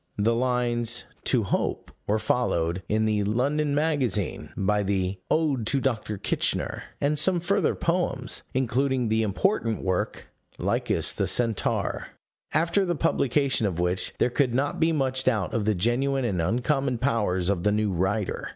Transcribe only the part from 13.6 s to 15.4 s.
of which, there could not be much